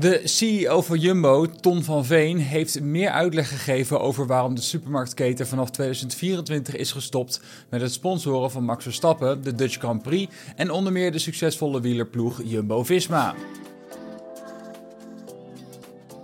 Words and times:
De 0.00 0.20
CEO 0.24 0.82
van 0.82 0.98
Jumbo, 0.98 1.46
Ton 1.46 1.82
van 1.82 2.04
Veen, 2.04 2.38
heeft 2.38 2.80
meer 2.80 3.10
uitleg 3.10 3.48
gegeven 3.48 4.00
over 4.00 4.26
waarom 4.26 4.54
de 4.54 4.60
supermarktketen 4.60 5.46
vanaf 5.46 5.70
2024 5.70 6.76
is 6.76 6.92
gestopt 6.92 7.40
met 7.68 7.80
het 7.80 7.92
sponsoren 7.92 8.50
van 8.50 8.64
Max 8.64 8.82
Verstappen, 8.82 9.42
de 9.42 9.54
Dutch 9.54 9.78
Grand 9.78 10.02
Prix 10.02 10.34
en 10.56 10.70
onder 10.70 10.92
meer 10.92 11.12
de 11.12 11.18
succesvolle 11.18 11.80
wielerploeg 11.80 12.40
Jumbo-Visma. 12.44 13.34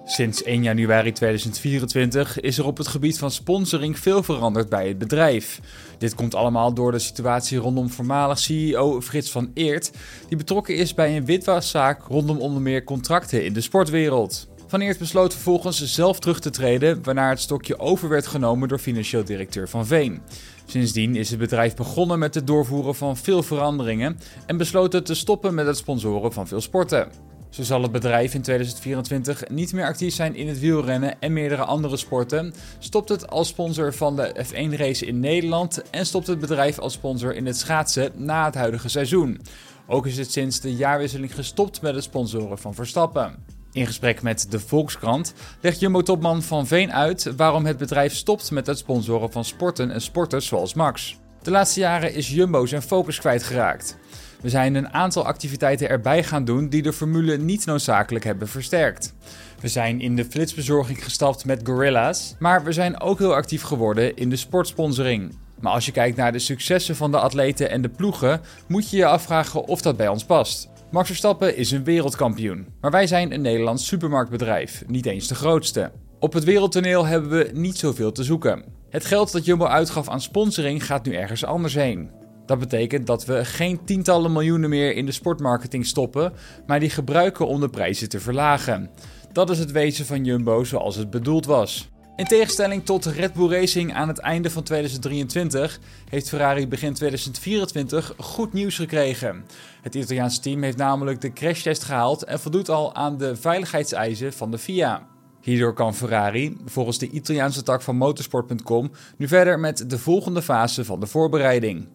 Sinds 0.06 0.42
1 0.42 0.62
januari 0.62 1.12
2024 1.12 2.40
is 2.40 2.58
er 2.58 2.66
op 2.66 2.76
het 2.76 2.88
gebied 2.88 3.18
van 3.18 3.30
sponsoring 3.30 3.98
veel 3.98 4.22
veranderd 4.22 4.68
bij 4.68 4.88
het 4.88 4.98
bedrijf. 4.98 5.60
Dit 5.98 6.14
komt 6.14 6.34
allemaal 6.34 6.74
door 6.74 6.92
de 6.92 6.98
situatie 6.98 7.58
rondom 7.58 7.90
voormalig 7.90 8.38
CEO 8.38 9.00
Frits 9.00 9.30
van 9.30 9.50
Eert, 9.54 9.90
die 10.28 10.36
betrokken 10.36 10.76
is 10.76 10.94
bij 10.94 11.16
een 11.16 11.24
witwaszaak 11.24 12.02
rondom 12.08 12.38
onder 12.38 12.62
meer 12.62 12.84
contracten 12.84 13.44
in 13.44 13.52
de 13.52 13.60
sportwereld. 13.60 14.48
Van 14.66 14.80
Eert 14.80 14.98
besloot 14.98 15.32
vervolgens 15.32 15.94
zelf 15.94 16.18
terug 16.18 16.40
te 16.40 16.50
treden, 16.50 17.02
waarna 17.02 17.28
het 17.28 17.40
stokje 17.40 17.78
over 17.78 18.08
werd 18.08 18.26
genomen 18.26 18.68
door 18.68 18.78
financieel 18.78 19.24
directeur 19.24 19.68
Van 19.68 19.86
Veen. 19.86 20.22
Sindsdien 20.66 21.16
is 21.16 21.30
het 21.30 21.38
bedrijf 21.38 21.74
begonnen 21.74 22.18
met 22.18 22.34
het 22.34 22.46
doorvoeren 22.46 22.94
van 22.94 23.16
veel 23.16 23.42
veranderingen 23.42 24.18
en 24.46 24.56
besloten 24.56 25.04
te 25.04 25.14
stoppen 25.14 25.54
met 25.54 25.66
het 25.66 25.76
sponsoren 25.76 26.32
van 26.32 26.48
veel 26.48 26.60
sporten. 26.60 27.33
Zo 27.54 27.62
zal 27.62 27.82
het 27.82 27.92
bedrijf 27.92 28.34
in 28.34 28.42
2024 28.42 29.48
niet 29.48 29.72
meer 29.72 29.86
actief 29.86 30.14
zijn 30.14 30.34
in 30.34 30.48
het 30.48 30.60
wielrennen 30.60 31.20
en 31.20 31.32
meerdere 31.32 31.64
andere 31.64 31.96
sporten. 31.96 32.54
Stopt 32.78 33.08
het 33.08 33.30
als 33.30 33.48
sponsor 33.48 33.94
van 33.94 34.16
de 34.16 34.44
F1-race 34.46 35.06
in 35.06 35.20
Nederland 35.20 35.82
en 35.90 36.06
stopt 36.06 36.26
het 36.26 36.38
bedrijf 36.38 36.78
als 36.78 36.92
sponsor 36.92 37.34
in 37.34 37.46
het 37.46 37.56
schaatsen 37.56 38.10
na 38.14 38.44
het 38.44 38.54
huidige 38.54 38.88
seizoen. 38.88 39.40
Ook 39.86 40.06
is 40.06 40.16
het 40.16 40.32
sinds 40.32 40.60
de 40.60 40.74
jaarwisseling 40.74 41.34
gestopt 41.34 41.82
met 41.82 41.94
het 41.94 42.04
sponsoren 42.04 42.58
van 42.58 42.74
Verstappen. 42.74 43.44
In 43.72 43.86
gesprek 43.86 44.22
met 44.22 44.50
de 44.50 44.60
Volkskrant 44.60 45.34
legt 45.60 45.80
Jumbo-topman 45.80 46.42
Van 46.42 46.66
Veen 46.66 46.92
uit 46.92 47.36
waarom 47.36 47.66
het 47.66 47.76
bedrijf 47.76 48.14
stopt 48.14 48.50
met 48.50 48.66
het 48.66 48.78
sponsoren 48.78 49.32
van 49.32 49.44
sporten 49.44 49.90
en 49.90 50.00
sporters 50.00 50.46
zoals 50.46 50.74
Max. 50.74 51.18
De 51.44 51.50
laatste 51.50 51.80
jaren 51.80 52.14
is 52.14 52.28
Jumbo 52.28 52.66
zijn 52.66 52.82
focus 52.82 53.18
kwijtgeraakt. 53.18 53.96
We 54.40 54.48
zijn 54.48 54.74
een 54.74 54.92
aantal 54.92 55.26
activiteiten 55.26 55.88
erbij 55.88 56.22
gaan 56.22 56.44
doen 56.44 56.68
die 56.68 56.82
de 56.82 56.92
formule 56.92 57.36
niet 57.36 57.66
noodzakelijk 57.66 58.24
hebben 58.24 58.48
versterkt. 58.48 59.14
We 59.60 59.68
zijn 59.68 60.00
in 60.00 60.16
de 60.16 60.24
flitsbezorging 60.24 61.04
gestapt 61.04 61.44
met 61.44 61.60
Gorilla's, 61.64 62.34
maar 62.38 62.64
we 62.64 62.72
zijn 62.72 63.00
ook 63.00 63.18
heel 63.18 63.34
actief 63.34 63.62
geworden 63.62 64.16
in 64.16 64.30
de 64.30 64.36
sportsponsoring. 64.36 65.36
Maar 65.60 65.72
als 65.72 65.86
je 65.86 65.92
kijkt 65.92 66.16
naar 66.16 66.32
de 66.32 66.38
successen 66.38 66.96
van 66.96 67.10
de 67.10 67.18
atleten 67.18 67.70
en 67.70 67.82
de 67.82 67.88
ploegen, 67.88 68.40
moet 68.66 68.90
je 68.90 68.96
je 68.96 69.06
afvragen 69.06 69.64
of 69.64 69.82
dat 69.82 69.96
bij 69.96 70.08
ons 70.08 70.24
past. 70.24 70.68
Max 70.90 71.06
Verstappen 71.06 71.56
is 71.56 71.70
een 71.70 71.84
wereldkampioen, 71.84 72.66
maar 72.80 72.90
wij 72.90 73.06
zijn 73.06 73.32
een 73.32 73.42
Nederlands 73.42 73.86
supermarktbedrijf, 73.86 74.84
niet 74.86 75.06
eens 75.06 75.28
de 75.28 75.34
grootste. 75.34 75.90
Op 76.18 76.32
het 76.32 76.44
wereldtoneel 76.44 77.06
hebben 77.06 77.30
we 77.30 77.50
niet 77.52 77.78
zoveel 77.78 78.12
te 78.12 78.22
zoeken. 78.22 78.64
Het 78.94 79.04
geld 79.04 79.32
dat 79.32 79.44
Jumbo 79.44 79.66
uitgaf 79.66 80.08
aan 80.08 80.20
sponsoring 80.20 80.86
gaat 80.86 81.04
nu 81.04 81.14
ergens 81.14 81.44
anders 81.44 81.74
heen. 81.74 82.10
Dat 82.46 82.58
betekent 82.58 83.06
dat 83.06 83.24
we 83.24 83.44
geen 83.44 83.84
tientallen 83.84 84.32
miljoenen 84.32 84.70
meer 84.70 84.96
in 84.96 85.06
de 85.06 85.12
sportmarketing 85.12 85.86
stoppen, 85.86 86.32
maar 86.66 86.80
die 86.80 86.90
gebruiken 86.90 87.46
om 87.46 87.60
de 87.60 87.68
prijzen 87.68 88.08
te 88.08 88.20
verlagen. 88.20 88.90
Dat 89.32 89.50
is 89.50 89.58
het 89.58 89.70
wezen 89.70 90.06
van 90.06 90.24
Jumbo 90.24 90.64
zoals 90.64 90.96
het 90.96 91.10
bedoeld 91.10 91.46
was. 91.46 91.88
In 92.16 92.24
tegenstelling 92.24 92.84
tot 92.84 93.04
Red 93.04 93.32
Bull 93.32 93.50
Racing 93.50 93.94
aan 93.94 94.08
het 94.08 94.18
einde 94.18 94.50
van 94.50 94.62
2023 94.62 95.78
heeft 96.08 96.28
Ferrari 96.28 96.68
begin 96.68 96.94
2024 96.94 98.14
goed 98.18 98.52
nieuws 98.52 98.76
gekregen. 98.76 99.44
Het 99.82 99.94
Italiaanse 99.94 100.40
team 100.40 100.62
heeft 100.62 100.76
namelijk 100.76 101.20
de 101.20 101.32
crashtest 101.32 101.84
gehaald 101.84 102.24
en 102.24 102.40
voldoet 102.40 102.68
al 102.68 102.94
aan 102.94 103.18
de 103.18 103.36
veiligheidseisen 103.36 104.32
van 104.32 104.50
de 104.50 104.58
FIA. 104.58 105.13
Hierdoor 105.44 105.72
kan 105.72 105.94
Ferrari, 105.94 106.56
volgens 106.64 106.98
de 106.98 107.10
Italiaanse 107.10 107.62
tak 107.62 107.82
van 107.82 107.96
motorsport.com, 107.96 108.90
nu 109.16 109.28
verder 109.28 109.58
met 109.58 109.90
de 109.90 109.98
volgende 109.98 110.42
fase 110.42 110.84
van 110.84 111.00
de 111.00 111.06
voorbereiding. 111.06 111.86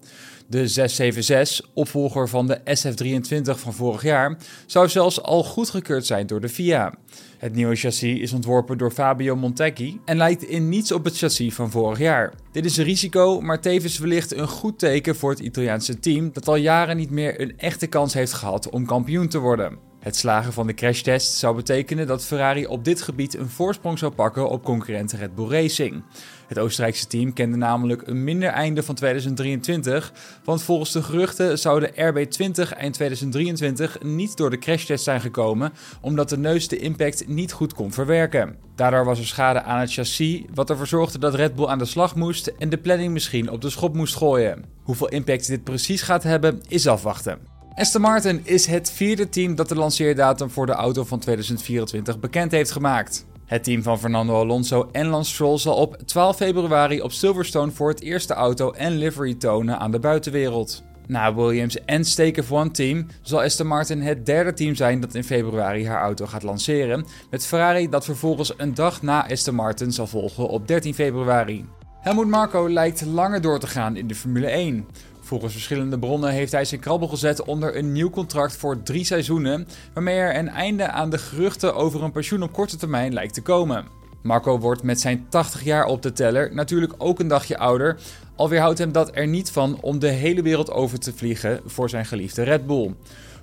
De 0.47 0.67
676, 0.67 1.69
opvolger 1.73 2.29
van 2.29 2.47
de 2.47 2.59
SF23 2.59 3.59
van 3.59 3.73
vorig 3.73 4.03
jaar, 4.03 4.37
zou 4.65 4.89
zelfs 4.89 5.21
al 5.21 5.43
goedgekeurd 5.43 6.05
zijn 6.05 6.27
door 6.27 6.41
de 6.41 6.49
FIA. 6.49 6.93
Het 7.37 7.55
nieuwe 7.55 7.75
chassis 7.75 8.19
is 8.19 8.33
ontworpen 8.33 8.77
door 8.77 8.91
Fabio 8.91 9.35
Montecchi 9.35 9.99
en 10.05 10.17
lijkt 10.17 10.43
in 10.43 10.69
niets 10.69 10.91
op 10.91 11.03
het 11.03 11.17
chassis 11.17 11.53
van 11.53 11.71
vorig 11.71 11.99
jaar. 11.99 12.33
Dit 12.51 12.65
is 12.65 12.77
een 12.77 12.83
risico, 12.83 13.41
maar 13.41 13.61
tevens 13.61 13.97
wellicht 13.97 14.35
een 14.35 14.47
goed 14.47 14.79
teken 14.79 15.15
voor 15.15 15.29
het 15.29 15.39
Italiaanse 15.39 15.99
team 15.99 16.29
dat 16.33 16.47
al 16.47 16.55
jaren 16.55 16.97
niet 16.97 17.11
meer 17.11 17.41
een 17.41 17.57
echte 17.57 17.87
kans 17.87 18.13
heeft 18.13 18.33
gehad 18.33 18.69
om 18.69 18.85
kampioen 18.85 19.27
te 19.27 19.39
worden. 19.39 19.88
Het 19.99 20.15
slagen 20.15 20.53
van 20.53 20.67
de 20.67 20.73
crashtest 20.73 21.33
zou 21.33 21.55
betekenen 21.55 22.07
dat 22.07 22.25
Ferrari 22.25 22.65
op 22.65 22.83
dit 22.83 23.01
gebied 23.01 23.37
een 23.37 23.49
voorsprong 23.49 23.99
zou 23.99 24.11
pakken 24.11 24.49
op 24.49 24.63
concurrent 24.63 25.11
Red 25.11 25.35
Bull 25.35 25.49
Racing. 25.49 26.03
Het 26.47 26.59
Oostenrijkse 26.59 27.07
team 27.07 27.33
kende 27.33 27.57
namelijk 27.57 28.07
een 28.07 28.23
minder 28.23 28.49
einde 28.49 28.83
van 28.83 28.95
2023, 28.95 30.13
want 30.43 30.63
volgens 30.63 30.91
de 30.91 31.03
geruchten 31.03 31.59
zou 31.59 31.79
de 31.79 31.91
RB20 31.91 32.77
eind 32.77 32.93
2023 32.93 34.01
niet 34.01 34.37
door 34.37 34.49
de 34.49 34.57
crashtest 34.57 35.03
zijn 35.03 35.21
gekomen, 35.21 35.73
omdat 36.01 36.29
de 36.29 36.37
neus 36.37 36.67
de 36.67 36.77
impact 36.77 37.27
niet 37.27 37.51
goed 37.51 37.73
kon 37.73 37.91
verwerken. 37.91 38.55
Daardoor 38.75 39.05
was 39.05 39.19
er 39.19 39.27
schade 39.27 39.61
aan 39.61 39.79
het 39.79 39.93
chassis, 39.93 40.41
wat 40.53 40.69
ervoor 40.69 40.87
zorgde 40.87 41.19
dat 41.19 41.35
Red 41.35 41.55
Bull 41.55 41.67
aan 41.67 41.77
de 41.77 41.85
slag 41.85 42.15
moest 42.15 42.47
en 42.47 42.69
de 42.69 42.77
planning 42.77 43.13
misschien 43.13 43.49
op 43.49 43.61
de 43.61 43.69
schop 43.69 43.95
moest 43.95 44.15
gooien. 44.15 44.65
Hoeveel 44.83 45.09
impact 45.09 45.47
dit 45.47 45.63
precies 45.63 46.01
gaat 46.01 46.23
hebben, 46.23 46.61
is 46.67 46.87
afwachten. 46.87 47.58
Aston 47.79 48.01
Martin 48.01 48.41
is 48.43 48.65
het 48.65 48.91
vierde 48.91 49.29
team 49.29 49.55
dat 49.55 49.69
de 49.69 49.75
lanceerdatum 49.75 50.49
voor 50.49 50.65
de 50.65 50.71
auto 50.71 51.03
van 51.03 51.19
2024 51.19 52.19
bekend 52.19 52.51
heeft 52.51 52.71
gemaakt. 52.71 53.25
Het 53.45 53.63
team 53.63 53.83
van 53.83 53.99
Fernando 53.99 54.39
Alonso 54.39 54.89
en 54.91 55.07
Lance 55.07 55.33
Stroll 55.33 55.57
zal 55.57 55.75
op 55.75 55.97
12 56.05 56.35
februari 56.35 57.01
op 57.01 57.11
Silverstone 57.11 57.71
voor 57.71 57.89
het 57.89 58.01
eerste 58.01 58.33
auto 58.33 58.71
en 58.71 58.97
livery 58.97 59.33
tonen 59.33 59.79
aan 59.79 59.91
de 59.91 59.99
buitenwereld. 59.99 60.83
Na 61.07 61.35
Williams 61.35 61.83
en 61.85 62.05
Stake 62.05 62.39
of 62.39 62.51
One 62.51 62.71
Team 62.71 63.07
zal 63.21 63.41
Aston 63.41 63.67
Martin 63.67 64.01
het 64.01 64.25
derde 64.25 64.53
team 64.53 64.75
zijn 64.75 64.99
dat 64.99 65.15
in 65.15 65.23
februari 65.23 65.87
haar 65.87 66.01
auto 66.01 66.25
gaat 66.25 66.43
lanceren, 66.43 67.05
met 67.29 67.45
Ferrari 67.45 67.89
dat 67.89 68.05
vervolgens 68.05 68.53
een 68.57 68.73
dag 68.73 69.01
na 69.01 69.29
Aston 69.29 69.55
Martin 69.55 69.91
zal 69.91 70.07
volgen 70.07 70.47
op 70.47 70.67
13 70.67 70.93
februari. 70.93 71.65
Helmut 72.01 72.27
Marko 72.27 72.69
lijkt 72.69 73.05
langer 73.05 73.41
door 73.41 73.59
te 73.59 73.67
gaan 73.67 73.95
in 73.95 74.07
de 74.07 74.15
Formule 74.15 74.47
1. 74.47 74.87
Volgens 75.29 75.53
verschillende 75.53 75.99
bronnen 75.99 76.29
heeft 76.29 76.51
hij 76.51 76.65
zijn 76.65 76.81
krabbel 76.81 77.07
gezet 77.07 77.43
onder 77.43 77.77
een 77.77 77.91
nieuw 77.91 78.09
contract 78.09 78.55
voor 78.55 78.83
drie 78.83 79.03
seizoenen, 79.03 79.67
waarmee 79.93 80.15
er 80.15 80.37
een 80.37 80.49
einde 80.49 80.87
aan 80.87 81.09
de 81.09 81.17
geruchten 81.17 81.75
over 81.75 82.03
een 82.03 82.11
pensioen 82.11 82.43
op 82.43 82.53
korte 82.53 82.77
termijn 82.77 83.13
lijkt 83.13 83.33
te 83.33 83.41
komen. 83.41 83.85
Marco 84.21 84.59
wordt 84.59 84.83
met 84.83 84.99
zijn 84.99 85.25
80 85.29 85.63
jaar 85.63 85.85
op 85.85 86.01
de 86.01 86.11
teller 86.11 86.53
natuurlijk 86.53 86.93
ook 86.97 87.19
een 87.19 87.27
dagje 87.27 87.57
ouder, 87.57 87.97
alweer 88.35 88.59
houdt 88.59 88.77
hem 88.77 88.91
dat 88.91 89.11
er 89.13 89.27
niet 89.27 89.51
van 89.51 89.77
om 89.81 89.99
de 89.99 90.07
hele 90.07 90.41
wereld 90.41 90.71
over 90.71 90.99
te 90.99 91.13
vliegen 91.13 91.61
voor 91.65 91.89
zijn 91.89 92.05
geliefde 92.05 92.43
Red 92.43 92.67
Bull. 92.67 92.95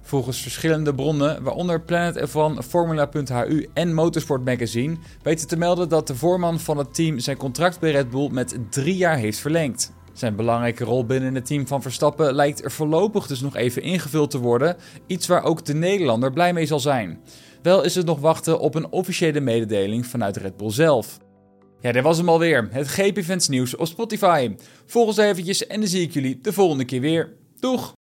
Volgens 0.02 0.40
verschillende 0.40 0.94
bronnen, 0.94 1.42
waaronder 1.42 1.80
Planet 1.80 2.28
F1, 2.28 2.66
Formula.hu 2.68 3.68
en 3.72 3.94
Motorsport 3.94 4.44
Magazine, 4.44 4.96
weten 5.22 5.48
te 5.48 5.56
melden 5.56 5.88
dat 5.88 6.06
de 6.06 6.14
voorman 6.14 6.60
van 6.60 6.78
het 6.78 6.94
team 6.94 7.18
zijn 7.18 7.36
contract 7.36 7.80
bij 7.80 7.90
Red 7.90 8.10
Bull 8.10 8.28
met 8.30 8.56
drie 8.70 8.96
jaar 8.96 9.16
heeft 9.16 9.38
verlengd. 9.38 9.94
Zijn 10.16 10.36
belangrijke 10.36 10.84
rol 10.84 11.06
binnen 11.06 11.34
het 11.34 11.46
team 11.46 11.66
van 11.66 11.82
Verstappen 11.82 12.34
lijkt 12.34 12.64
er 12.64 12.70
voorlopig 12.70 13.26
dus 13.26 13.40
nog 13.40 13.56
even 13.56 13.82
ingevuld 13.82 14.30
te 14.30 14.38
worden, 14.38 14.76
iets 15.06 15.26
waar 15.26 15.44
ook 15.44 15.64
de 15.64 15.74
Nederlander 15.74 16.32
blij 16.32 16.52
mee 16.52 16.66
zal 16.66 16.80
zijn. 16.80 17.20
Wel 17.62 17.84
is 17.84 17.94
het 17.94 18.06
nog 18.06 18.20
wachten 18.20 18.58
op 18.58 18.74
een 18.74 18.90
officiële 18.90 19.40
mededeling 19.40 20.06
vanuit 20.06 20.36
Red 20.36 20.56
Bull 20.56 20.70
zelf. 20.70 21.18
Ja, 21.80 21.92
dit 21.92 22.02
was 22.02 22.16
hem 22.16 22.28
alweer. 22.28 22.68
Het 22.70 22.88
GP 22.88 23.16
Events 23.16 23.48
nieuws 23.48 23.76
op 23.76 23.86
Spotify. 23.86 24.54
Volg 24.86 25.06
ons 25.06 25.16
eventjes 25.16 25.66
en 25.66 25.80
dan 25.80 25.88
zie 25.88 26.02
ik 26.02 26.12
jullie 26.12 26.40
de 26.40 26.52
volgende 26.52 26.84
keer 26.84 27.00
weer. 27.00 27.36
Doeg! 27.60 27.95